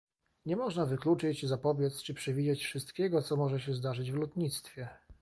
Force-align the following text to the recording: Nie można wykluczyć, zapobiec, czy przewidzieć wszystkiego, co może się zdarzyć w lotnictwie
Nie 0.45 0.55
można 0.55 0.85
wykluczyć, 0.85 1.45
zapobiec, 1.45 2.03
czy 2.03 2.13
przewidzieć 2.13 2.65
wszystkiego, 2.65 3.21
co 3.21 3.35
może 3.35 3.59
się 3.59 3.73
zdarzyć 3.73 4.11
w 4.11 4.15
lotnictwie 4.15 4.87